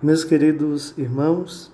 Meus 0.00 0.22
queridos 0.22 0.96
irmãos, 0.96 1.72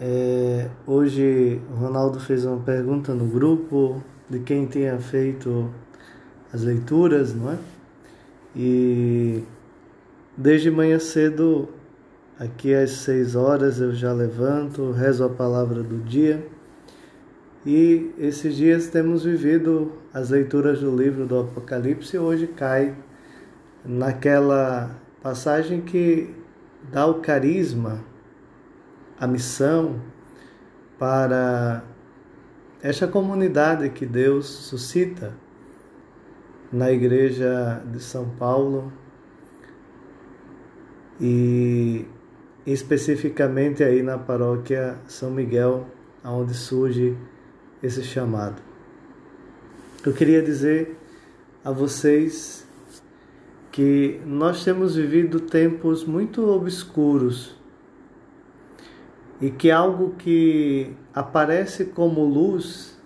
é, 0.00 0.68
hoje 0.84 1.60
o 1.70 1.74
Ronaldo 1.76 2.18
fez 2.18 2.44
uma 2.44 2.58
pergunta 2.58 3.14
no 3.14 3.26
grupo 3.26 4.02
de 4.28 4.40
quem 4.40 4.66
tinha 4.66 4.98
feito 4.98 5.70
as 6.52 6.64
leituras, 6.64 7.32
não 7.32 7.52
é? 7.52 7.58
E 8.56 9.44
desde 10.36 10.72
manhã 10.72 10.98
cedo, 10.98 11.68
aqui 12.36 12.74
às 12.74 12.90
seis 12.90 13.36
horas, 13.36 13.80
eu 13.80 13.94
já 13.94 14.12
levanto, 14.12 14.90
rezo 14.90 15.22
a 15.22 15.28
palavra 15.28 15.84
do 15.84 15.98
dia. 15.98 16.44
E 17.64 18.12
esses 18.18 18.56
dias 18.56 18.88
temos 18.88 19.22
vivido 19.22 19.92
as 20.12 20.30
leituras 20.30 20.80
do 20.80 20.90
livro 20.96 21.26
do 21.26 21.38
Apocalipse 21.38 22.16
e 22.16 22.18
hoje 22.18 22.48
cai 22.48 22.92
naquela 23.84 24.90
passagem 25.22 25.80
que 25.80 26.42
dá 26.90 27.06
o 27.06 27.20
carisma, 27.20 28.04
a 29.18 29.26
missão 29.26 30.00
para 30.98 31.84
esta 32.82 33.06
comunidade 33.06 33.88
que 33.90 34.04
Deus 34.04 34.46
suscita 34.46 35.34
na 36.70 36.90
igreja 36.90 37.82
de 37.86 38.02
São 38.02 38.28
Paulo 38.30 38.92
e 41.20 42.04
especificamente 42.66 43.82
aí 43.82 44.02
na 44.02 44.18
paróquia 44.18 44.98
São 45.06 45.30
Miguel, 45.30 45.86
onde 46.24 46.54
surge 46.54 47.16
esse 47.82 48.02
chamado. 48.02 48.60
Eu 50.04 50.12
queria 50.12 50.42
dizer 50.42 50.98
a 51.64 51.70
vocês 51.70 52.63
que 53.74 54.20
nós 54.24 54.62
temos 54.62 54.94
vivido 54.94 55.40
tempos 55.40 56.04
muito 56.04 56.48
obscuros 56.48 57.56
e 59.40 59.50
que 59.50 59.68
algo 59.68 60.14
que 60.16 60.94
aparece 61.12 61.86
como 61.86 62.24
luz 62.24 62.96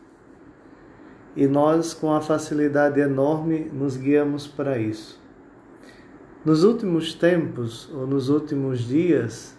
e 1.35 1.47
nós 1.47 1.95
com 1.95 2.13
a 2.13 2.21
facilidade 2.21 3.01
enorme 3.01 3.71
nos 3.73 3.97
guiamos 3.97 4.47
para 4.47 4.77
isso. 4.79 5.19
Nos 6.45 6.65
últimos 6.65 7.15
tempos 7.15 7.91
ou 7.95 8.07
nos 8.07 8.29
últimos 8.29 8.81
dias, 8.81 9.57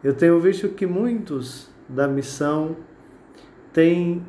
eu 0.00 0.14
tenho 0.14 0.38
visto 0.38 0.68
que 0.68 0.86
muitos 0.86 1.68
da 1.88 2.06
missão 2.06 2.76
têm 3.72 4.24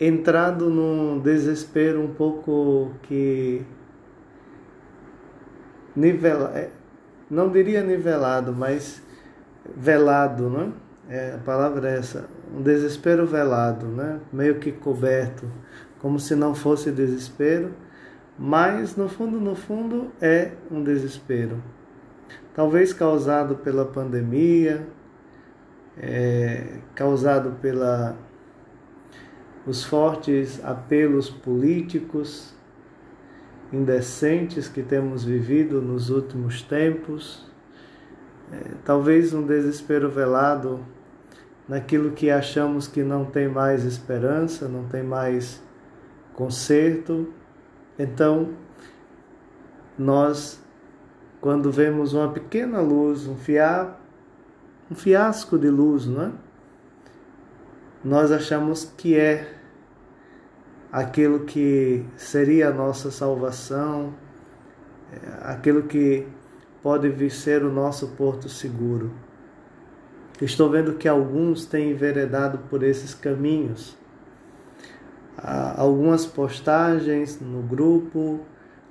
entrado 0.00 0.68
num 0.68 1.20
desespero 1.20 2.02
um 2.02 2.12
pouco 2.12 2.90
que 3.04 3.64
nivelado, 5.98 6.56
é, 6.56 6.70
não 7.28 7.50
diria 7.50 7.82
nivelado, 7.82 8.52
mas 8.52 9.02
velado, 9.76 10.48
né? 10.48 10.72
É, 11.08 11.34
a 11.34 11.38
palavra 11.38 11.90
é 11.90 11.98
essa, 11.98 12.28
um 12.54 12.62
desespero 12.62 13.26
velado, 13.26 13.86
né? 13.86 14.20
Meio 14.32 14.58
que 14.58 14.70
coberto, 14.70 15.50
como 16.00 16.20
se 16.20 16.34
não 16.34 16.54
fosse 16.54 16.90
desespero, 16.92 17.72
mas 18.38 18.94
no 18.94 19.08
fundo, 19.08 19.40
no 19.40 19.56
fundo 19.56 20.12
é 20.20 20.52
um 20.70 20.82
desespero. 20.82 21.62
Talvez 22.54 22.92
causado 22.92 23.56
pela 23.56 23.84
pandemia, 23.84 24.86
é, 25.96 26.78
causado 26.94 27.56
pela 27.60 28.16
os 29.66 29.84
fortes 29.84 30.64
apelos 30.64 31.28
políticos, 31.28 32.54
indecentes 33.72 34.68
que 34.68 34.82
temos 34.82 35.24
vivido 35.24 35.80
nos 35.80 36.10
últimos 36.10 36.62
tempos, 36.62 37.46
é, 38.52 38.72
talvez 38.84 39.34
um 39.34 39.46
desespero 39.46 40.08
velado 40.10 40.80
naquilo 41.68 42.12
que 42.12 42.30
achamos 42.30 42.88
que 42.88 43.02
não 43.02 43.26
tem 43.26 43.46
mais 43.46 43.84
esperança, 43.84 44.68
não 44.68 44.84
tem 44.84 45.02
mais 45.02 45.62
conserto. 46.32 47.32
Então, 47.98 48.50
nós, 49.98 50.62
quando 51.40 51.70
vemos 51.70 52.14
uma 52.14 52.32
pequena 52.32 52.80
luz, 52.80 53.26
um, 53.26 53.36
fia, 53.36 53.94
um 54.90 54.94
fiasco 54.94 55.58
de 55.58 55.68
luz, 55.68 56.06
não 56.06 56.22
é? 56.22 56.32
nós 58.02 58.30
achamos 58.30 58.90
que 58.96 59.16
é 59.16 59.57
aquilo 60.90 61.40
que 61.40 62.04
seria 62.16 62.68
a 62.68 62.72
nossa 62.72 63.10
salvação, 63.10 64.14
é, 65.12 65.50
aquilo 65.50 65.82
que 65.82 66.26
pode 66.82 67.08
vir 67.08 67.30
ser 67.30 67.62
o 67.62 67.72
nosso 67.72 68.08
porto 68.08 68.48
seguro. 68.48 69.12
Estou 70.40 70.70
vendo 70.70 70.94
que 70.94 71.08
alguns 71.08 71.66
têm 71.66 71.90
enveredado 71.90 72.58
por 72.70 72.82
esses 72.82 73.12
caminhos. 73.12 73.96
Há 75.36 75.80
algumas 75.80 76.24
postagens 76.24 77.40
no 77.40 77.62
grupo, 77.62 78.40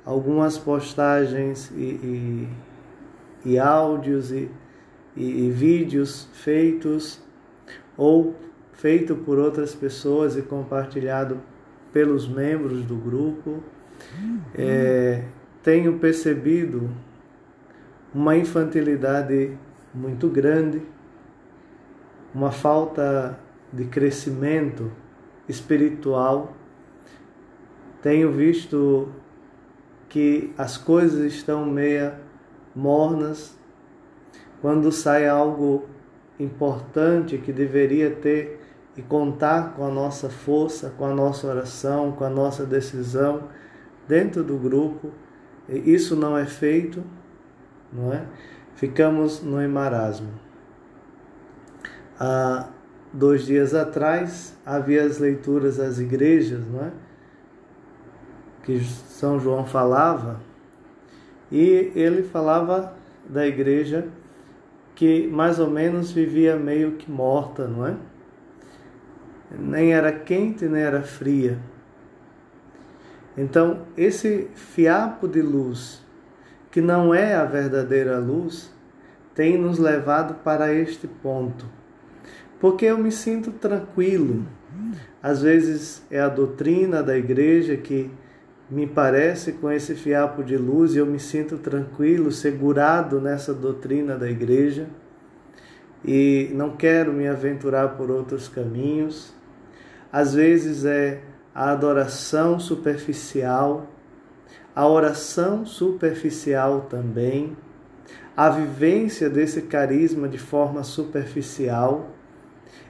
algumas 0.06 0.58
postagens 0.58 1.72
e, 1.72 1.84
e, 1.84 2.50
e 3.46 3.60
áudios 3.60 4.32
e, 4.32 4.52
e, 5.16 5.50
vídeos 5.50 6.28
feitos 6.34 7.20
ou 7.98 8.36
feito 8.74 9.16
por 9.16 9.40
outras 9.40 9.74
pessoas 9.74 10.38
e 10.38 10.42
compartilhado 10.42 11.42
pelos 11.98 12.28
membros 12.28 12.84
do 12.84 12.96
grupo. 12.96 13.64
É, 14.54 15.24
tenho 15.64 15.98
percebido 15.98 16.92
uma 18.14 18.38
infantilidade 18.38 19.58
muito 19.92 20.30
grande, 20.30 20.80
uma 22.36 22.52
falta 22.52 23.40
de 23.74 23.86
crescimento 23.86 24.92
espiritual. 25.50 26.56
Tenho 28.00 28.32
visto 28.32 29.12
que 30.08 30.54
as 30.56 30.78
coisas 30.78 31.34
estão 31.34 31.66
meia 31.66 32.20
mornas. 32.76 33.58
Quando 34.62 34.92
sai 34.92 35.28
algo 35.28 35.90
importante 36.40 37.40
que 37.40 37.52
deveria 37.52 38.12
ter 38.12 38.67
e 38.98 39.02
contar 39.04 39.76
com 39.76 39.86
a 39.86 39.90
nossa 39.90 40.28
força, 40.28 40.92
com 40.98 41.06
a 41.06 41.14
nossa 41.14 41.46
oração, 41.46 42.12
com 42.12 42.24
a 42.24 42.30
nossa 42.30 42.66
decisão 42.66 43.44
dentro 44.08 44.44
do 44.44 44.58
grupo. 44.58 45.12
E 45.70 45.94
isso 45.94 46.16
não 46.16 46.36
é 46.36 46.46
feito, 46.46 47.04
não 47.94 48.12
é? 48.12 48.26
Ficamos 48.76 49.44
no 49.44 49.62
emarasmo. 49.62 50.32
Há 52.20 52.70
dois 53.14 53.46
dias 53.46 53.76
atrás 53.76 54.58
havia 54.66 55.04
as 55.04 55.20
leituras 55.20 55.78
das 55.78 56.00
igrejas, 56.00 56.66
não 56.68 56.86
é? 56.86 56.92
Que 58.64 58.84
São 58.84 59.40
João 59.40 59.66
falava, 59.66 60.42
e 61.52 61.92
ele 61.96 62.24
falava 62.24 62.94
da 63.30 63.48
igreja 63.48 64.08
que 64.94 65.28
mais 65.28 65.60
ou 65.60 65.70
menos 65.70 66.12
vivia 66.12 66.58
meio 66.58 66.94
que 66.94 67.10
morta, 67.10 67.68
não 67.68 67.88
é? 67.88 67.96
Nem 69.52 69.94
era 69.94 70.12
quente 70.12 70.66
nem 70.66 70.82
era 70.82 71.02
fria. 71.02 71.60
Então, 73.38 73.84
esse 73.96 74.50
fiapo 74.56 75.28
de 75.28 75.42
luz, 75.42 76.04
que 76.72 76.82
não 76.82 77.14
é 77.14 77.36
a 77.36 77.46
verdadeira 77.46 78.18
luz, 78.18 78.74
tem 79.36 79.58
nos 79.58 79.78
levado 79.78 80.36
para 80.44 80.74
este 80.74 81.08
ponto. 81.08 81.66
Porque 82.60 82.86
eu 82.86 82.98
me 82.98 83.12
sinto 83.12 83.52
tranquilo. 83.52 84.44
Às 85.22 85.42
vezes 85.44 86.04
é 86.10 86.20
a 86.20 86.28
doutrina 86.28 87.04
da 87.04 87.16
igreja 87.16 87.78
que 87.78 88.10
me 88.70 88.88
parece 88.88 89.54
com 89.54 89.72
esse 89.72 89.96
fiapo 89.96 90.44
de 90.44 90.58
luz 90.58 90.96
e 90.96 90.98
eu 90.98 91.06
me 91.06 91.20
sinto 91.20 91.58
tranquilo, 91.58 92.32
segurado 92.32 93.22
nessa 93.22 93.54
doutrina 93.54 94.18
da 94.18 94.30
igreja 94.30 94.88
e 96.04 96.52
não 96.54 96.76
quero 96.76 97.14
me 97.14 97.28
aventurar 97.28 97.90
por 97.90 98.12
outros 98.12 98.48
caminhos 98.48 99.34
às 100.18 100.34
vezes 100.34 100.84
é 100.84 101.22
a 101.54 101.70
adoração 101.70 102.60
superficial, 102.60 103.86
a 104.76 104.88
oração 104.88 105.64
superficial 105.64 106.88
também, 106.90 107.56
a 108.36 108.50
vivência 108.50 109.30
desse 109.30 109.62
carisma 109.62 110.28
de 110.28 110.40
forma 110.40 110.84
superficial. 110.84 112.10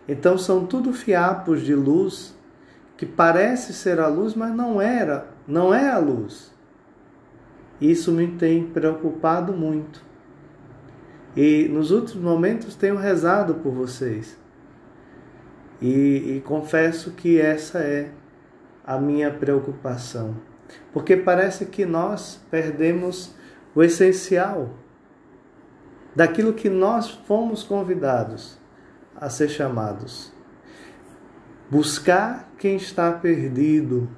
Então 0.07 0.37
são 0.37 0.65
tudo 0.65 0.93
fiapos 0.93 1.63
de 1.63 1.75
luz 1.75 2.33
que 2.95 3.05
parece 3.05 3.73
ser 3.73 3.99
a 3.99 4.07
luz, 4.07 4.33
mas 4.33 4.55
não 4.55 4.81
era, 4.81 5.27
não 5.45 5.73
é 5.73 5.89
a 5.89 5.97
luz. 5.97 6.53
Isso 7.81 8.13
me 8.13 8.27
tem 8.37 8.67
preocupado 8.67 9.51
muito. 9.51 10.01
E 11.35 11.67
nos 11.67 11.91
últimos 11.91 12.23
momentos 12.23 12.73
tenho 12.73 12.95
rezado 12.95 13.55
por 13.55 13.73
vocês 13.73 14.46
e, 15.81 16.37
e 16.37 16.43
confesso 16.45 17.11
que 17.11 17.39
essa 17.39 17.79
é 17.79 18.09
a 18.85 18.97
minha 18.97 19.31
preocupação, 19.31 20.35
porque 20.93 21.17
parece 21.17 21.65
que 21.65 21.85
nós 21.85 22.41
perdemos 22.49 23.35
o 23.75 23.83
essencial 23.83 24.69
daquilo 26.15 26.53
que 26.53 26.69
nós 26.69 27.09
fomos 27.09 27.63
convidados 27.63 28.57
a 29.15 29.29
ser 29.29 29.49
chamados. 29.49 30.33
Buscar 31.69 32.49
quem 32.57 32.75
está 32.75 33.11
perdido, 33.11 34.09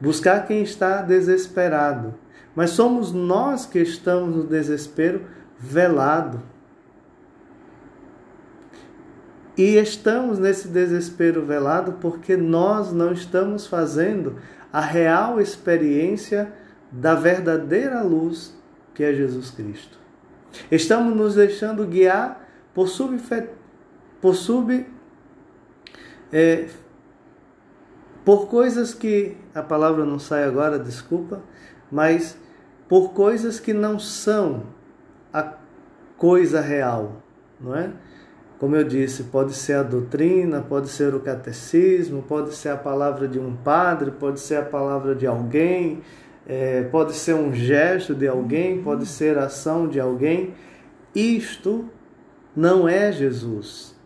buscar 0.00 0.46
quem 0.46 0.62
está 0.62 1.02
desesperado. 1.02 2.14
Mas 2.56 2.70
somos 2.70 3.12
nós 3.12 3.66
que 3.66 3.78
estamos 3.78 4.34
no 4.34 4.44
desespero 4.44 5.26
velado. 5.58 6.42
E 9.60 9.76
estamos 9.76 10.38
nesse 10.38 10.68
desespero 10.68 11.44
velado 11.44 11.98
porque 12.00 12.34
nós 12.34 12.94
não 12.94 13.12
estamos 13.12 13.66
fazendo 13.66 14.36
a 14.72 14.80
real 14.80 15.38
experiência 15.38 16.50
da 16.90 17.14
verdadeira 17.14 18.00
luz 18.00 18.56
que 18.94 19.04
é 19.04 19.12
Jesus 19.12 19.50
Cristo. 19.50 19.98
Estamos 20.70 21.14
nos 21.14 21.34
deixando 21.34 21.84
guiar 21.84 22.42
por 22.72 22.88
sub, 22.88 23.20
por 24.18 24.34
sub 24.34 24.86
é, 26.32 26.66
por 28.24 28.48
coisas 28.48 28.94
que 28.94 29.36
a 29.54 29.62
palavra 29.62 30.06
não 30.06 30.18
sai 30.18 30.44
agora, 30.44 30.78
desculpa, 30.78 31.42
mas 31.92 32.34
por 32.88 33.12
coisas 33.12 33.60
que 33.60 33.74
não 33.74 33.98
são 33.98 34.62
a 35.30 35.52
coisa 36.16 36.62
real, 36.62 37.22
não 37.60 37.76
é? 37.76 37.92
Como 38.60 38.76
eu 38.76 38.84
disse, 38.84 39.22
pode 39.22 39.54
ser 39.54 39.72
a 39.72 39.82
doutrina, 39.82 40.60
pode 40.60 40.90
ser 40.90 41.14
o 41.14 41.20
catecismo, 41.20 42.22
pode 42.22 42.54
ser 42.54 42.68
a 42.68 42.76
palavra 42.76 43.26
de 43.26 43.38
um 43.38 43.56
padre, 43.56 44.10
pode 44.10 44.38
ser 44.38 44.56
a 44.56 44.62
palavra 44.62 45.14
de 45.14 45.26
alguém, 45.26 46.02
é, 46.46 46.82
pode 46.82 47.14
ser 47.14 47.34
um 47.34 47.54
gesto 47.54 48.14
de 48.14 48.28
alguém, 48.28 48.82
pode 48.82 49.06
ser 49.06 49.38
a 49.38 49.44
ação 49.44 49.88
de 49.88 49.98
alguém. 49.98 50.52
Isto 51.14 51.88
não 52.54 52.86
é 52.86 53.10
Jesus. 53.10 53.98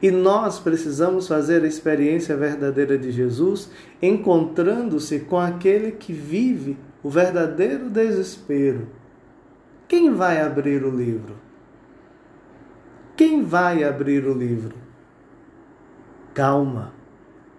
E 0.00 0.08
nós 0.12 0.60
precisamos 0.60 1.26
fazer 1.26 1.64
a 1.64 1.66
experiência 1.66 2.36
verdadeira 2.36 2.96
de 2.96 3.10
Jesus, 3.10 3.68
encontrando-se 4.00 5.18
com 5.18 5.40
aquele 5.40 5.90
que 5.90 6.12
vive 6.12 6.78
o 7.02 7.10
verdadeiro 7.10 7.90
desespero. 7.90 8.86
Quem 9.88 10.14
vai 10.14 10.40
abrir 10.40 10.84
o 10.84 10.90
livro? 10.96 11.45
Quem 13.16 13.42
vai 13.42 13.82
abrir 13.82 14.26
o 14.26 14.34
livro? 14.34 14.74
Calma, 16.34 16.92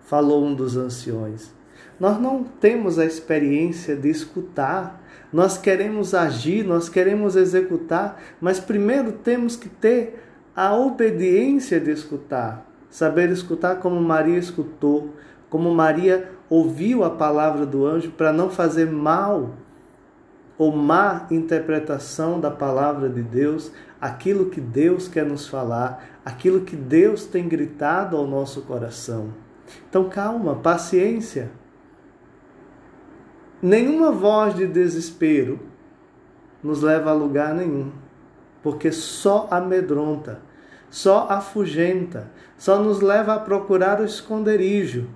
falou 0.01 0.45
um 0.45 0.53
dos 0.53 0.77
anciões. 0.77 1.51
Nós 1.99 2.19
não 2.19 2.43
temos 2.43 2.99
a 2.99 3.05
experiência 3.05 3.95
de 3.95 4.07
escutar. 4.07 5.01
Nós 5.33 5.57
queremos 5.57 6.13
agir, 6.13 6.63
nós 6.63 6.89
queremos 6.89 7.35
executar, 7.35 8.21
mas 8.39 8.59
primeiro 8.59 9.11
temos 9.11 9.55
que 9.55 9.67
ter 9.67 10.23
a 10.55 10.75
obediência 10.75 11.79
de 11.79 11.91
escutar, 11.91 12.69
saber 12.89 13.31
escutar 13.31 13.77
como 13.77 13.99
Maria 13.99 14.37
escutou, 14.37 15.15
como 15.49 15.73
Maria 15.73 16.31
ouviu 16.49 17.03
a 17.03 17.09
palavra 17.09 17.65
do 17.65 17.83
anjo 17.85 18.11
para 18.11 18.31
não 18.31 18.49
fazer 18.49 18.85
mal 18.91 19.53
ou 20.57 20.75
má 20.75 21.27
interpretação 21.29 22.39
da 22.39 22.49
palavra 22.49 23.09
de 23.09 23.21
Deus, 23.21 23.71
aquilo 24.01 24.49
que 24.49 24.59
Deus 24.59 25.07
quer 25.07 25.25
nos 25.25 25.47
falar, 25.47 26.03
aquilo 26.25 26.61
que 26.61 26.75
Deus 26.75 27.25
tem 27.25 27.47
gritado 27.47 28.17
ao 28.17 28.25
nosso 28.25 28.61
coração. 28.61 29.33
Então 29.89 30.09
calma, 30.09 30.55
paciência. 30.55 31.51
Nenhuma 33.61 34.11
voz 34.11 34.55
de 34.55 34.65
desespero 34.65 35.59
nos 36.63 36.81
leva 36.81 37.11
a 37.11 37.13
lugar 37.13 37.53
nenhum, 37.53 37.91
porque 38.61 38.91
só 38.91 39.47
amedronta 39.51 40.47
só 40.89 41.27
afugenta, 41.29 42.31
só 42.57 42.81
nos 42.81 43.01
leva 43.01 43.35
a 43.35 43.39
procurar 43.39 44.01
o 44.01 44.05
esconderijo. 44.05 45.07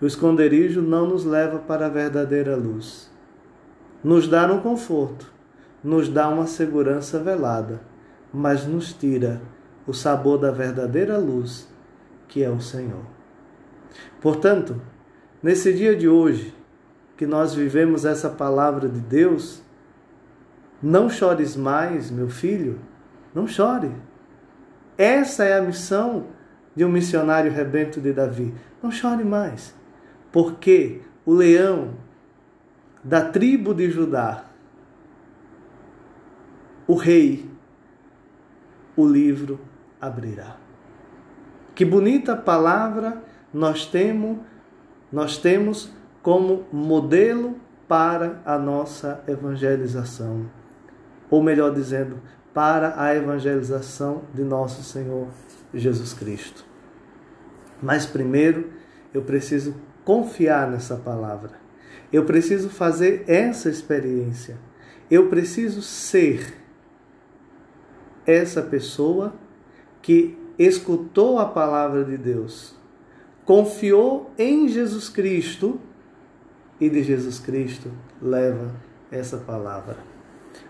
O 0.00 0.06
esconderijo 0.06 0.82
não 0.82 1.06
nos 1.06 1.24
leva 1.24 1.58
para 1.58 1.86
a 1.86 1.88
verdadeira 1.88 2.56
luz. 2.56 3.11
Nos 4.02 4.26
dá 4.26 4.50
um 4.52 4.60
conforto, 4.60 5.32
nos 5.82 6.08
dá 6.08 6.28
uma 6.28 6.46
segurança 6.46 7.18
velada, 7.18 7.80
mas 8.32 8.66
nos 8.66 8.92
tira 8.92 9.40
o 9.86 9.92
sabor 9.92 10.38
da 10.38 10.50
verdadeira 10.50 11.18
luz, 11.18 11.68
que 12.28 12.42
é 12.42 12.50
o 12.50 12.60
Senhor. 12.60 13.04
Portanto, 14.20 14.80
nesse 15.42 15.72
dia 15.72 15.94
de 15.94 16.08
hoje, 16.08 16.54
que 17.16 17.26
nós 17.26 17.54
vivemos 17.54 18.04
essa 18.04 18.28
palavra 18.28 18.88
de 18.88 19.00
Deus, 19.00 19.62
não 20.82 21.08
chores 21.08 21.56
mais, 21.56 22.10
meu 22.10 22.28
filho, 22.28 22.80
não 23.34 23.46
chore. 23.46 23.92
Essa 24.98 25.44
é 25.44 25.56
a 25.56 25.62
missão 25.62 26.26
de 26.74 26.84
um 26.84 26.88
missionário 26.88 27.52
rebento 27.52 28.00
de 28.00 28.12
Davi. 28.12 28.52
Não 28.82 28.90
chore 28.90 29.22
mais, 29.22 29.74
porque 30.32 31.00
o 31.24 31.32
leão 31.32 31.94
da 33.02 33.22
tribo 33.22 33.74
de 33.74 33.90
Judá, 33.90 34.44
o 36.86 36.94
rei, 36.94 37.50
o 38.96 39.06
livro 39.06 39.60
abrirá. 40.00 40.56
Que 41.74 41.84
bonita 41.84 42.36
palavra 42.36 43.22
nós 43.52 43.86
temos, 43.86 44.38
nós 45.10 45.38
temos 45.38 45.90
como 46.22 46.64
modelo 46.72 47.56
para 47.88 48.40
a 48.44 48.58
nossa 48.58 49.22
evangelização. 49.26 50.46
Ou 51.30 51.42
melhor 51.42 51.72
dizendo, 51.72 52.20
para 52.52 53.00
a 53.02 53.14
evangelização 53.14 54.22
de 54.34 54.42
nosso 54.42 54.82
Senhor 54.82 55.28
Jesus 55.72 56.12
Cristo. 56.12 56.64
Mas 57.82 58.04
primeiro, 58.06 58.70
eu 59.12 59.22
preciso 59.22 59.74
confiar 60.04 60.70
nessa 60.70 60.96
palavra. 60.96 61.61
Eu 62.12 62.24
preciso 62.24 62.68
fazer 62.68 63.24
essa 63.26 63.68
experiência. 63.68 64.58
Eu 65.10 65.28
preciso 65.28 65.82
ser 65.82 66.54
essa 68.26 68.62
pessoa 68.62 69.34
que 70.00 70.38
escutou 70.58 71.38
a 71.38 71.46
palavra 71.46 72.04
de 72.04 72.16
Deus, 72.16 72.76
confiou 73.44 74.30
em 74.38 74.68
Jesus 74.68 75.08
Cristo 75.08 75.80
e 76.80 76.88
de 76.88 77.02
Jesus 77.02 77.38
Cristo 77.38 77.90
leva 78.20 78.74
essa 79.10 79.38
palavra 79.38 80.12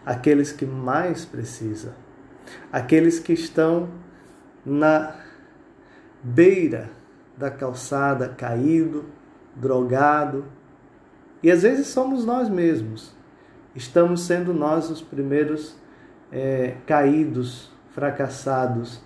aqueles 0.05 0.53
que 0.53 0.67
mais 0.67 1.25
precisam, 1.25 1.93
aqueles 2.73 3.19
que 3.19 3.33
estão 3.33 3.89
na 4.65 5.17
beira 6.23 6.91
da 7.37 7.51
calçada, 7.51 8.29
caído, 8.29 9.07
drogado. 9.57 10.45
E 11.43 11.51
às 11.51 11.63
vezes 11.63 11.89
somos 11.89 12.25
nós 12.25 12.49
mesmos. 12.49 13.13
Estamos 13.75 14.23
sendo 14.23 14.53
nós 14.55 14.91
os 14.91 15.03
primeiros 15.03 15.77
é, 16.31 16.77
caídos, 16.87 17.71
fracassados, 17.91 19.01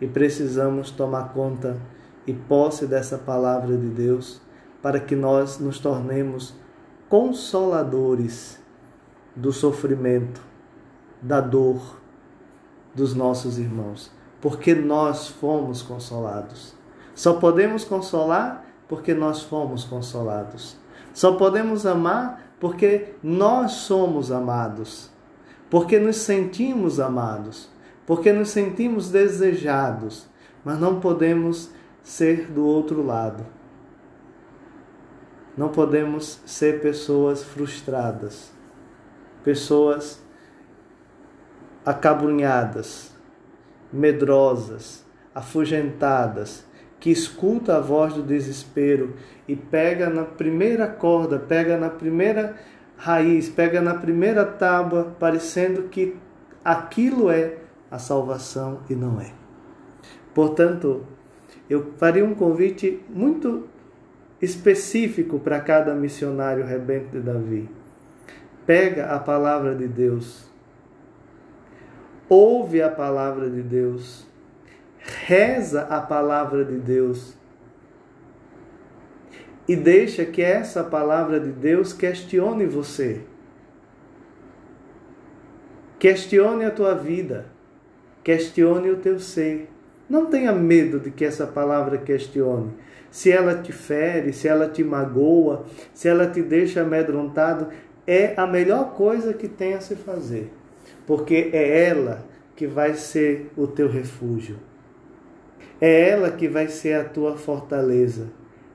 e 0.00 0.06
precisamos 0.06 0.90
tomar 0.90 1.32
conta 1.32 1.78
e 2.26 2.32
posse 2.32 2.86
dessa 2.86 3.16
palavra 3.16 3.76
de 3.76 3.88
Deus 3.88 4.40
para 4.82 5.00
que 5.00 5.16
nós 5.16 5.58
nos 5.58 5.78
tornemos 5.78 6.54
consoladores 7.08 8.60
do 9.34 9.52
sofrimento, 9.52 10.40
da 11.20 11.40
dor 11.40 12.00
dos 12.94 13.14
nossos 13.14 13.58
irmãos, 13.58 14.10
porque 14.40 14.74
nós 14.74 15.28
fomos 15.28 15.82
consolados. 15.82 16.74
Só 17.14 17.34
podemos 17.34 17.84
consolar 17.84 18.64
porque 18.88 19.14
nós 19.14 19.42
fomos 19.42 19.84
consolados. 19.84 20.76
Só 21.16 21.32
podemos 21.32 21.86
amar 21.86 22.52
porque 22.60 23.14
nós 23.22 23.72
somos 23.72 24.30
amados. 24.30 25.10
Porque 25.70 25.98
nos 25.98 26.16
sentimos 26.18 27.00
amados, 27.00 27.70
porque 28.06 28.32
nos 28.32 28.50
sentimos 28.50 29.10
desejados, 29.10 30.28
mas 30.62 30.78
não 30.78 31.00
podemos 31.00 31.70
ser 32.02 32.48
do 32.52 32.66
outro 32.66 33.02
lado. 33.02 33.46
Não 35.56 35.70
podemos 35.70 36.40
ser 36.44 36.82
pessoas 36.82 37.42
frustradas 37.42 38.54
pessoas 39.46 40.20
acabrunhadas, 41.84 43.12
medrosas, 43.92 45.04
afugentadas, 45.32 46.65
que 47.06 47.12
escuta 47.12 47.76
a 47.76 47.80
voz 47.80 48.14
do 48.14 48.22
desespero 48.24 49.14
e 49.46 49.54
pega 49.54 50.10
na 50.10 50.24
primeira 50.24 50.88
corda, 50.88 51.38
pega 51.38 51.76
na 51.76 51.88
primeira 51.88 52.56
raiz, 52.96 53.48
pega 53.48 53.80
na 53.80 53.94
primeira 53.94 54.44
tábua, 54.44 55.14
parecendo 55.16 55.84
que 55.84 56.16
aquilo 56.64 57.30
é 57.30 57.58
a 57.88 57.96
salvação 57.96 58.80
e 58.90 58.96
não 58.96 59.20
é. 59.20 59.30
Portanto, 60.34 61.06
eu 61.70 61.92
faria 61.96 62.24
um 62.24 62.34
convite 62.34 63.00
muito 63.08 63.68
específico 64.42 65.38
para 65.38 65.60
cada 65.60 65.94
missionário 65.94 66.66
rebento 66.66 67.10
de 67.10 67.20
Davi. 67.20 67.70
Pega 68.66 69.14
a 69.14 69.20
palavra 69.20 69.76
de 69.76 69.86
Deus 69.86 70.50
ouve 72.28 72.82
a 72.82 72.88
palavra 72.88 73.48
de 73.48 73.62
Deus, 73.62 74.26
reza 75.06 75.82
a 75.82 76.00
palavra 76.00 76.64
de 76.64 76.76
Deus 76.76 77.36
e 79.68 79.74
deixa 79.74 80.24
que 80.24 80.42
essa 80.42 80.84
palavra 80.84 81.40
de 81.40 81.50
Deus 81.50 81.92
questione 81.92 82.66
você. 82.66 83.22
Questione 85.98 86.64
a 86.64 86.70
tua 86.70 86.94
vida, 86.94 87.46
questione 88.22 88.90
o 88.90 88.96
teu 88.96 89.18
ser. 89.18 89.70
Não 90.08 90.26
tenha 90.26 90.52
medo 90.52 91.00
de 91.00 91.10
que 91.10 91.24
essa 91.24 91.46
palavra 91.46 91.98
questione. 91.98 92.72
Se 93.10 93.32
ela 93.32 93.56
te 93.56 93.72
fere, 93.72 94.32
se 94.32 94.46
ela 94.46 94.68
te 94.68 94.84
magoa, 94.84 95.64
se 95.92 96.06
ela 96.06 96.28
te 96.28 96.42
deixa 96.42 96.82
amedrontado, 96.82 97.68
é 98.06 98.34
a 98.36 98.46
melhor 98.46 98.94
coisa 98.94 99.32
que 99.32 99.48
tem 99.48 99.74
a 99.74 99.80
se 99.80 99.96
fazer, 99.96 100.52
porque 101.06 101.50
é 101.52 101.88
ela 101.88 102.24
que 102.54 102.66
vai 102.66 102.94
ser 102.94 103.50
o 103.56 103.66
teu 103.66 103.88
refúgio. 103.88 104.58
É 105.80 106.10
ela 106.10 106.30
que 106.30 106.48
vai 106.48 106.68
ser 106.68 106.94
a 106.94 107.04
tua 107.04 107.36
fortaleza. 107.36 108.28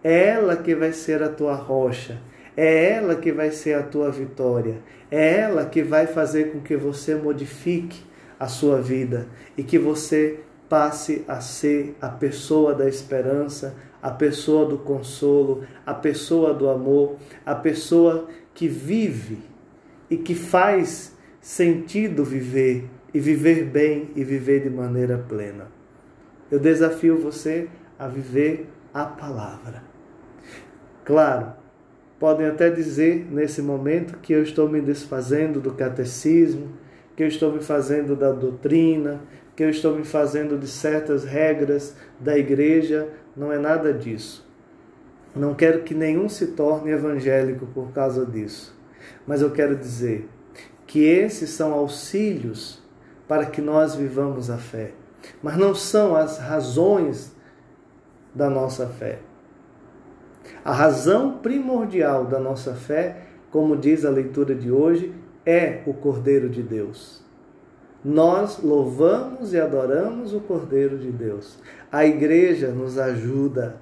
É 0.03 0.29
ela 0.29 0.55
que 0.55 0.75
vai 0.75 0.93
ser 0.93 1.21
a 1.21 1.29
tua 1.29 1.55
rocha. 1.55 2.19
É 2.55 2.91
ela 2.91 3.15
que 3.15 3.31
vai 3.31 3.51
ser 3.51 3.73
a 3.73 3.83
tua 3.83 4.11
vitória. 4.11 4.81
É 5.09 5.39
ela 5.39 5.65
que 5.65 5.81
vai 5.83 6.07
fazer 6.07 6.51
com 6.51 6.59
que 6.59 6.75
você 6.75 7.15
modifique 7.15 8.03
a 8.39 8.47
sua 8.47 8.81
vida 8.81 9.27
e 9.57 9.63
que 9.63 9.77
você 9.77 10.39
passe 10.67 11.23
a 11.27 11.41
ser 11.41 11.95
a 12.01 12.09
pessoa 12.09 12.73
da 12.73 12.87
esperança, 12.87 13.75
a 14.01 14.09
pessoa 14.09 14.65
do 14.65 14.77
consolo, 14.77 15.63
a 15.85 15.93
pessoa 15.93 16.53
do 16.53 16.69
amor, 16.69 17.17
a 17.45 17.53
pessoa 17.53 18.27
que 18.53 18.67
vive 18.67 19.39
e 20.09 20.17
que 20.17 20.33
faz 20.33 21.15
sentido 21.39 22.23
viver 22.23 22.89
e 23.13 23.19
viver 23.19 23.65
bem 23.65 24.11
e 24.15 24.23
viver 24.23 24.61
de 24.61 24.69
maneira 24.69 25.17
plena. 25.17 25.80
Eu 26.51 26.59
desafio 26.59 27.17
você 27.17 27.69
a 27.97 28.07
viver 28.07 28.67
a 28.93 29.05
palavra. 29.05 29.83
Claro, 31.05 31.53
podem 32.19 32.45
até 32.45 32.69
dizer 32.69 33.25
nesse 33.31 33.61
momento 33.61 34.19
que 34.19 34.33
eu 34.33 34.43
estou 34.43 34.67
me 34.67 34.81
desfazendo 34.81 35.61
do 35.61 35.73
catecismo, 35.73 36.73
que 37.15 37.23
eu 37.23 37.27
estou 37.27 37.51
me 37.51 37.61
fazendo 37.61 38.15
da 38.15 38.31
doutrina, 38.31 39.21
que 39.55 39.63
eu 39.63 39.69
estou 39.69 39.95
me 39.95 40.03
fazendo 40.03 40.57
de 40.57 40.67
certas 40.67 41.23
regras 41.23 41.95
da 42.19 42.37
igreja. 42.37 43.07
Não 43.35 43.51
é 43.51 43.57
nada 43.57 43.93
disso. 43.93 44.47
Não 45.35 45.53
quero 45.53 45.83
que 45.83 45.93
nenhum 45.93 46.27
se 46.27 46.47
torne 46.47 46.91
evangélico 46.91 47.65
por 47.67 47.91
causa 47.91 48.25
disso. 48.25 48.77
Mas 49.25 49.41
eu 49.41 49.51
quero 49.51 49.75
dizer 49.75 50.27
que 50.85 51.03
esses 51.05 51.51
são 51.51 51.71
auxílios 51.71 52.83
para 53.27 53.45
que 53.45 53.61
nós 53.61 53.95
vivamos 53.95 54.49
a 54.49 54.57
fé, 54.57 54.91
mas 55.41 55.57
não 55.57 55.73
são 55.73 56.15
as 56.15 56.37
razões 56.37 57.35
da 58.33 58.49
nossa 58.49 58.87
fé. 58.87 59.19
A 60.63 60.71
razão 60.71 61.39
primordial 61.39 62.25
da 62.25 62.39
nossa 62.39 62.73
fé, 62.73 63.23
como 63.49 63.75
diz 63.75 64.05
a 64.05 64.09
leitura 64.09 64.53
de 64.55 64.71
hoje, 64.71 65.13
é 65.45 65.81
o 65.85 65.93
Cordeiro 65.93 66.49
de 66.49 66.61
Deus. 66.61 67.21
Nós 68.03 68.59
louvamos 68.63 69.53
e 69.53 69.59
adoramos 69.59 70.33
o 70.33 70.39
Cordeiro 70.39 70.97
de 70.97 71.11
Deus. 71.11 71.59
A 71.91 72.05
igreja 72.05 72.69
nos 72.69 72.97
ajuda. 72.97 73.75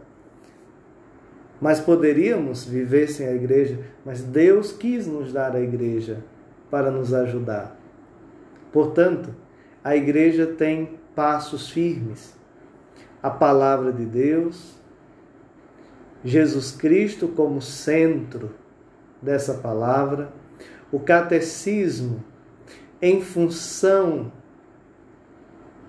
Mas 1.61 1.79
poderíamos 1.79 2.65
viver 2.65 3.09
sem 3.09 3.27
a 3.27 3.33
igreja, 3.33 3.79
mas 4.05 4.21
Deus 4.23 4.71
quis 4.71 5.05
nos 5.05 5.33
dar 5.33 5.55
a 5.55 5.61
igreja 5.61 6.23
para 6.71 6.89
nos 6.89 7.13
ajudar. 7.13 7.77
Portanto, 8.71 9.29
a 9.83 9.95
igreja 9.95 10.45
tem 10.45 10.98
passos 11.15 11.69
firmes. 11.69 12.37
A 13.21 13.29
palavra 13.29 13.91
de 13.91 14.05
Deus, 14.05 14.79
Jesus 16.23 16.71
Cristo 16.71 17.27
como 17.27 17.61
centro 17.61 18.55
dessa 19.21 19.55
palavra, 19.55 20.31
o 20.91 20.99
catecismo 20.99 22.23
em 23.01 23.21
função 23.21 24.31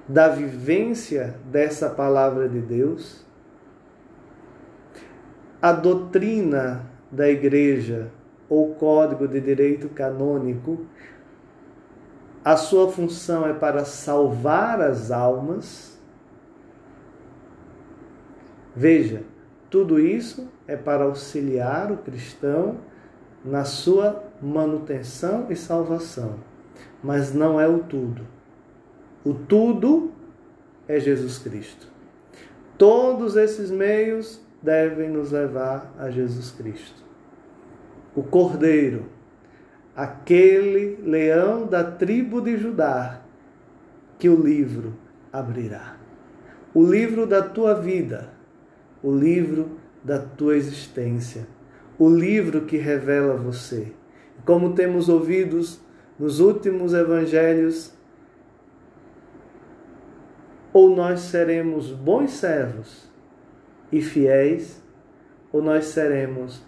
da 0.08 0.28
vivência 0.28 1.36
dessa 1.44 1.88
palavra 1.88 2.48
de 2.48 2.60
Deus, 2.60 3.24
a 5.62 5.72
doutrina 5.72 6.84
da 7.10 7.28
igreja 7.28 8.10
ou 8.48 8.74
código 8.74 9.28
de 9.28 9.40
direito 9.40 9.88
canônico, 9.88 10.84
a 12.50 12.56
sua 12.56 12.90
função 12.90 13.46
é 13.46 13.52
para 13.52 13.84
salvar 13.84 14.80
as 14.80 15.12
almas. 15.12 15.96
Veja, 18.74 19.22
tudo 19.70 20.00
isso 20.00 20.48
é 20.66 20.76
para 20.76 21.04
auxiliar 21.04 21.92
o 21.92 21.98
cristão 21.98 22.78
na 23.44 23.64
sua 23.64 24.24
manutenção 24.42 25.46
e 25.48 25.54
salvação, 25.54 26.40
mas 27.00 27.32
não 27.32 27.60
é 27.60 27.68
o 27.68 27.84
tudo. 27.84 28.26
O 29.24 29.32
tudo 29.32 30.10
é 30.88 30.98
Jesus 30.98 31.38
Cristo. 31.38 31.86
Todos 32.76 33.36
esses 33.36 33.70
meios 33.70 34.40
devem 34.60 35.08
nos 35.08 35.30
levar 35.30 35.94
a 35.96 36.10
Jesus 36.10 36.50
Cristo. 36.50 37.00
O 38.12 38.24
Cordeiro, 38.24 39.04
aquele 39.94 40.96
leão 41.02 41.66
da 41.66 41.84
tribo 41.84 42.40
de 42.40 42.56
Judá, 42.56 43.20
que 44.18 44.28
o 44.28 44.40
livro 44.40 44.94
abrirá. 45.32 45.96
O 46.72 46.84
livro 46.84 47.26
da 47.26 47.42
tua 47.42 47.74
vida 47.74 48.40
o 49.02 49.14
livro 49.14 49.78
da 50.04 50.18
tua 50.18 50.56
existência, 50.56 51.46
o 51.98 52.08
livro 52.08 52.62
que 52.62 52.76
revela 52.76 53.34
você. 53.36 53.92
Como 54.44 54.74
temos 54.74 55.08
ouvido 55.08 55.60
nos 56.18 56.40
últimos 56.40 56.94
evangelhos, 56.94 57.92
ou 60.72 60.94
nós 60.94 61.20
seremos 61.20 61.90
bons 61.90 62.32
servos 62.32 63.10
e 63.90 64.00
fiéis, 64.00 64.82
ou 65.52 65.62
nós 65.62 65.86
seremos 65.86 66.62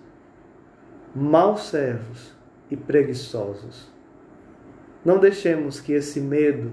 maus 1.15 1.69
servos 1.69 2.35
e 2.73 2.77
preguiçosos. 2.77 3.91
Não 5.05 5.19
deixemos 5.19 5.81
que 5.81 5.93
esse 5.93 6.21
medo 6.21 6.73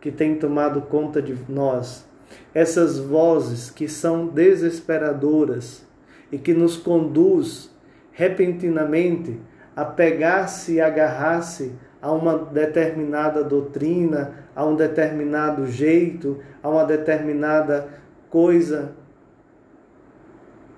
que 0.00 0.10
tem 0.10 0.36
tomado 0.36 0.82
conta 0.82 1.22
de 1.22 1.36
nós 1.48 2.06
essas 2.54 2.98
vozes 2.98 3.70
que 3.70 3.88
são 3.88 4.26
desesperadoras 4.26 5.86
e 6.30 6.38
que 6.38 6.54
nos 6.54 6.76
conduz 6.76 7.70
repentinamente 8.12 9.40
a 9.74 9.84
pegar-se 9.84 10.74
e 10.74 10.80
agarrar-se 10.80 11.72
a 12.00 12.10
uma 12.12 12.36
determinada 12.36 13.42
doutrina, 13.44 14.34
a 14.54 14.64
um 14.64 14.74
determinado 14.74 15.66
jeito, 15.66 16.40
a 16.62 16.68
uma 16.68 16.84
determinada 16.84 17.88
coisa. 18.28 18.92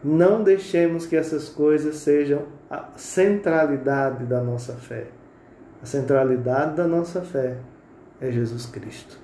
Não 0.04 0.42
deixemos 0.42 1.06
que 1.06 1.16
essas 1.16 1.48
coisas 1.48 1.96
sejam 1.96 2.42
a 2.68 2.90
centralidade 2.94 4.26
da 4.26 4.42
nossa 4.42 4.74
fé. 4.74 5.06
A 5.82 5.86
centralidade 5.86 6.76
da 6.76 6.86
nossa 6.86 7.22
fé 7.22 7.56
é 8.20 8.30
Jesus 8.30 8.66
Cristo. 8.66 9.18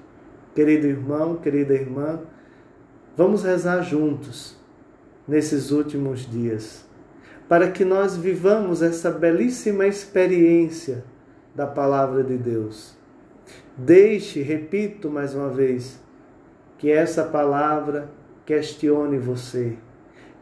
Querido 0.55 0.87
irmão, 0.87 1.37
querida 1.37 1.75
irmã, 1.75 2.21
vamos 3.15 3.45
rezar 3.45 3.83
juntos 3.83 4.59
nesses 5.29 5.71
últimos 5.71 6.29
dias, 6.29 6.85
para 7.47 7.71
que 7.71 7.85
nós 7.85 8.17
vivamos 8.17 8.81
essa 8.81 9.11
belíssima 9.11 9.87
experiência 9.87 11.05
da 11.55 11.67
palavra 11.67 12.25
de 12.25 12.39
Deus. 12.39 12.97
Deixe, 13.77 14.41
repito 14.41 15.11
mais 15.11 15.35
uma 15.35 15.51
vez, 15.51 16.01
que 16.79 16.91
essa 16.91 17.25
palavra 17.25 18.09
questione 18.47 19.19
você, 19.19 19.77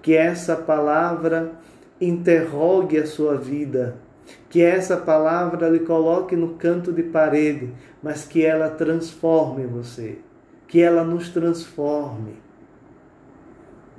que 0.02 0.14
essa 0.14 0.56
palavra 0.56 1.52
interrogue 2.00 2.98
a 2.98 3.06
sua 3.06 3.36
vida 3.36 3.96
que 4.48 4.62
essa 4.62 4.96
palavra 4.96 5.68
lhe 5.68 5.80
coloque 5.80 6.34
no 6.34 6.54
canto 6.54 6.92
de 6.92 7.02
parede, 7.02 7.72
mas 8.02 8.24
que 8.24 8.44
ela 8.44 8.70
transforme 8.70 9.66
você, 9.66 10.18
que 10.66 10.80
ela 10.80 11.04
nos 11.04 11.28
transforme. 11.30 12.36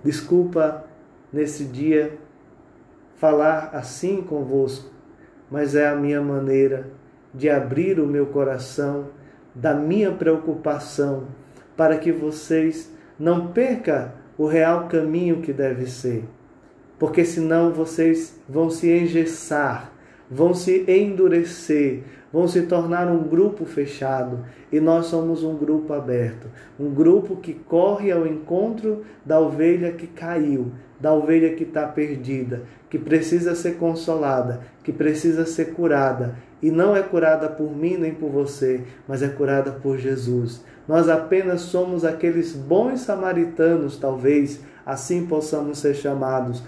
Desculpa 0.03 0.85
nesse 1.31 1.65
dia 1.65 2.17
falar 3.17 3.71
assim 3.73 4.21
convosco, 4.21 4.89
mas 5.51 5.75
é 5.75 5.87
a 5.87 5.95
minha 5.95 6.21
maneira 6.21 6.89
de 7.33 7.49
abrir 7.49 7.99
o 7.99 8.07
meu 8.07 8.27
coração 8.27 9.09
da 9.53 9.73
minha 9.73 10.11
preocupação 10.11 11.27
para 11.75 11.97
que 11.97 12.11
vocês 12.11 12.91
não 13.19 13.47
percam 13.47 14.11
o 14.39 14.47
real 14.47 14.87
caminho 14.87 15.41
que 15.41 15.53
deve 15.53 15.85
ser, 15.85 16.23
porque 16.97 17.23
senão 17.23 17.71
vocês 17.71 18.39
vão 18.49 18.71
se 18.71 18.89
engessar 18.89 19.99
vão 20.29 20.53
se 20.53 20.85
endurecer, 20.87 22.03
vão 22.31 22.47
se 22.47 22.63
tornar 22.63 23.07
um 23.07 23.23
grupo 23.23 23.65
fechado. 23.65 24.45
E 24.71 24.79
nós 24.79 25.07
somos 25.07 25.43
um 25.43 25.57
grupo 25.57 25.93
aberto, 25.93 26.47
um 26.79 26.93
grupo 26.93 27.37
que 27.37 27.53
corre 27.53 28.11
ao 28.11 28.27
encontro 28.27 29.03
da 29.25 29.39
ovelha 29.39 29.91
que 29.91 30.05
caiu, 30.05 30.71
da 30.99 31.11
ovelha 31.11 31.55
que 31.55 31.63
está 31.63 31.87
perdida, 31.87 32.63
que 32.89 32.99
precisa 32.99 33.55
ser 33.55 33.77
consolada, 33.77 34.61
que 34.83 34.93
precisa 34.93 35.45
ser 35.45 35.73
curada. 35.73 36.35
E 36.61 36.69
não 36.69 36.95
é 36.95 37.01
curada 37.01 37.49
por 37.49 37.75
mim 37.75 37.97
nem 37.97 38.13
por 38.13 38.29
você, 38.29 38.83
mas 39.07 39.23
é 39.23 39.29
curada 39.29 39.71
por 39.71 39.97
Jesus. 39.97 40.63
Nós 40.89 41.07
apenas 41.07 41.61
somos 41.61 42.03
aqueles 42.03 42.55
bons 42.55 43.01
samaritanos, 43.01 43.99
talvez 43.99 44.61
assim 44.83 45.27
possamos 45.27 45.77
ser 45.77 45.93
chamados 45.93 46.63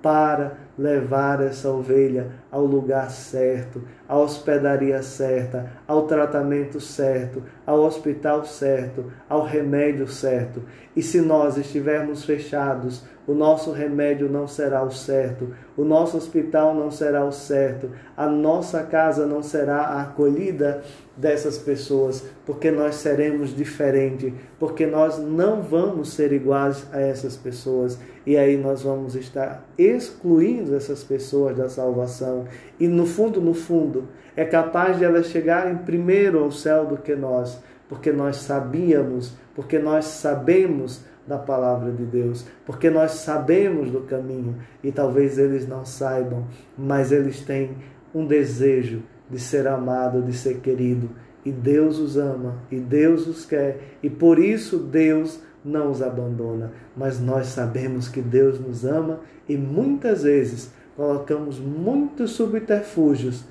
para 0.00 0.56
levar 0.78 1.42
essa 1.42 1.70
ovelha 1.70 2.28
ao 2.50 2.64
lugar 2.64 3.10
certo, 3.10 3.82
à 4.08 4.16
hospedaria 4.16 5.02
certa, 5.02 5.70
ao 5.86 6.06
tratamento 6.06 6.80
certo, 6.80 7.42
ao 7.66 7.80
hospital 7.80 8.44
certo, 8.44 9.12
ao 9.28 9.44
remédio 9.44 10.06
certo. 10.08 10.62
E 10.94 11.02
se 11.02 11.20
nós 11.20 11.56
estivermos 11.56 12.24
fechados, 12.24 13.04
o 13.26 13.34
nosso 13.34 13.70
remédio 13.70 14.28
não 14.28 14.48
será 14.48 14.82
o 14.82 14.90
certo, 14.90 15.54
o 15.76 15.84
nosso 15.84 16.16
hospital 16.16 16.74
não 16.74 16.90
será 16.90 17.24
o 17.24 17.30
certo, 17.30 17.90
a 18.16 18.26
nossa 18.26 18.82
casa 18.82 19.26
não 19.26 19.42
será 19.42 19.78
a 19.78 20.02
acolhida 20.02 20.82
dessas 21.16 21.56
pessoas, 21.56 22.24
porque 22.44 22.70
nós 22.70 22.96
seremos 22.96 23.54
diferentes, 23.54 24.32
porque 24.58 24.86
nós 24.86 25.18
não 25.18 25.62
vamos 25.62 26.12
ser 26.12 26.32
iguais 26.32 26.86
a 26.92 27.00
essas 27.00 27.36
pessoas 27.36 27.98
e 28.26 28.36
aí 28.36 28.56
nós 28.56 28.82
vamos 28.82 29.14
estar 29.14 29.66
excluindo 29.78 30.61
essas 30.70 31.02
pessoas 31.02 31.56
da 31.56 31.68
salvação. 31.68 32.44
E 32.78 32.86
no 32.86 33.06
fundo, 33.06 33.40
no 33.40 33.54
fundo, 33.54 34.08
é 34.36 34.44
capaz 34.44 34.98
de 34.98 35.04
elas 35.04 35.26
chegarem 35.26 35.78
primeiro 35.78 36.38
ao 36.38 36.52
céu 36.52 36.86
do 36.86 36.98
que 36.98 37.14
nós, 37.14 37.62
porque 37.88 38.12
nós 38.12 38.36
sabíamos, 38.36 39.32
porque 39.54 39.78
nós 39.78 40.04
sabemos 40.04 41.04
da 41.26 41.38
palavra 41.38 41.90
de 41.90 42.04
Deus, 42.04 42.44
porque 42.66 42.90
nós 42.90 43.12
sabemos 43.12 43.90
do 43.90 44.00
caminho. 44.02 44.56
E 44.82 44.90
talvez 44.90 45.38
eles 45.38 45.66
não 45.66 45.84
saibam, 45.84 46.46
mas 46.76 47.12
eles 47.12 47.40
têm 47.40 47.76
um 48.14 48.26
desejo 48.26 49.02
de 49.30 49.38
ser 49.38 49.66
amado, 49.66 50.22
de 50.22 50.32
ser 50.32 50.58
querido, 50.60 51.10
e 51.44 51.50
Deus 51.50 51.98
os 51.98 52.16
ama, 52.16 52.56
e 52.70 52.78
Deus 52.78 53.26
os 53.26 53.44
quer, 53.44 53.96
e 54.02 54.10
por 54.10 54.38
isso 54.38 54.78
Deus 54.78 55.40
não 55.64 55.90
os 55.90 56.02
abandona. 56.02 56.72
Mas 56.96 57.20
nós 57.20 57.46
sabemos 57.46 58.08
que 58.08 58.20
Deus 58.20 58.60
nos 58.60 58.84
ama 58.84 59.20
e 59.48 59.56
muitas 59.56 60.22
vezes 60.22 60.72
colocamos 60.96 61.58
muitos 61.58 62.32
subterfúgios 62.32 63.44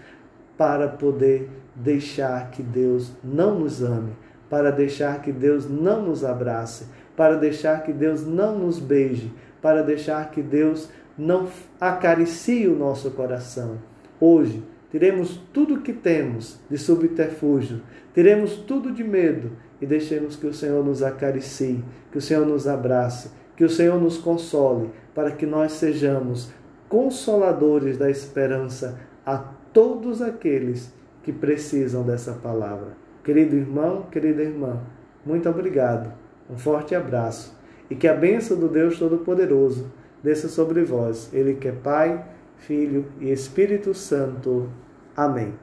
para 0.58 0.88
poder 0.88 1.50
deixar 1.76 2.52
que 2.52 2.62
Deus 2.62 3.12
não 3.24 3.60
nos 3.60 3.82
ame, 3.82 4.12
para 4.50 4.72
deixar 4.72 5.22
que 5.22 5.32
Deus 5.32 5.70
não 5.70 6.06
nos 6.06 6.24
abrace, 6.24 6.86
para 7.16 7.36
deixar 7.36 7.84
que 7.84 7.92
Deus 7.92 8.26
não 8.26 8.58
nos 8.58 8.80
beije, 8.80 9.34
para 9.62 9.82
deixar 9.82 10.30
que 10.32 10.42
Deus 10.42 10.90
não 11.18 11.48
acaricie 11.80 12.68
o 12.68 12.76
nosso 12.76 13.12
coração. 13.12 13.78
Hoje, 14.20 14.64
tiremos 14.92 15.42
tudo 15.54 15.82
que 15.82 15.94
temos 15.94 16.60
de 16.70 16.78
subterfúgio, 16.78 17.82
tiremos 18.14 18.56
tudo 18.56 18.92
de 18.92 19.04
medo 19.04 19.52
e 19.82 19.86
deixemos 19.86 20.36
que 20.36 20.48
o 20.48 20.54
Senhor 20.54 20.86
nos 20.86 21.02
acaricie, 21.02 21.84
que 22.12 22.18
o 22.18 22.22
Senhor 22.22 22.46
nos 22.46 22.68
abrace, 22.68 23.32
que 23.58 23.64
o 23.64 23.70
Senhor 23.70 24.00
nos 24.00 24.18
console, 24.18 24.90
para 25.14 25.32
que 25.32 25.46
nós 25.46 25.74
sejamos 25.74 26.52
consoladores 26.88 27.98
da 27.98 28.10
esperança 28.10 29.00
a 29.26 29.38
todos 29.74 30.22
aqueles 30.22 30.94
que 31.24 31.32
precisam 31.32 32.04
dessa 32.04 32.34
palavra. 32.34 32.90
Querido 33.24 33.56
irmão, 33.56 34.04
querida 34.12 34.42
irmã, 34.42 34.82
muito 35.26 35.50
obrigado 35.50 36.22
um 36.52 36.58
forte 36.58 36.94
abraço 36.94 37.58
e 37.90 37.96
que 37.96 38.08
a 38.08 38.14
bênção 38.14 38.60
do 38.60 38.68
Deus 38.68 39.00
Todo-Poderoso 39.00 39.92
desça 40.22 40.50
sobre 40.50 40.84
vós, 40.84 41.30
Ele 41.34 41.56
que 41.56 41.70
é 41.70 41.72
Pai, 41.72 42.24
Filho 42.58 43.06
e 43.20 43.32
Espírito 43.32 43.94
Santo. 43.94 44.70
Amém. 45.16 45.54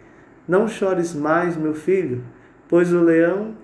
Não 0.47 0.67
chores 0.67 1.15
mais, 1.15 1.57
meu 1.57 1.75
filho, 1.75 2.25
pois 2.67 2.93
o 2.93 3.01
leão 3.01 3.55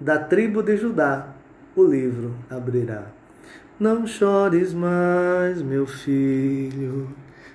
da 0.00 0.18
tribo 0.18 0.62
de 0.62 0.76
Judá 0.76 1.28
o 1.74 1.84
livro 1.84 2.34
abrirá. 2.50 3.06
Não 3.78 4.06
chores 4.06 4.72
mais, 4.72 5.60
meu 5.60 5.86
filho, 5.86 7.08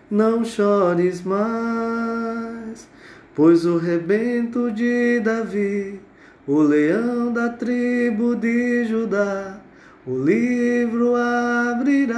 não 0.10 0.46
chores 0.46 1.24
mais, 1.24 2.88
pois 3.34 3.66
o 3.66 3.78
rebento 3.78 4.72
de 4.72 5.20
Davi 5.20 6.00
o 6.48 6.62
leão 6.62 7.32
da 7.32 7.50
tribo 7.50 8.36
de 8.36 8.86
Judá, 8.86 9.60
o 10.06 10.18
livro 10.18 11.16
abrirá. 11.16 12.18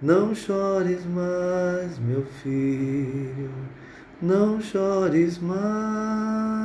Não 0.00 0.34
chores 0.34 1.04
mais, 1.04 1.98
meu 1.98 2.24
filho, 2.42 3.50
não 4.22 4.60
chores 4.60 5.38
mais. 5.38 6.59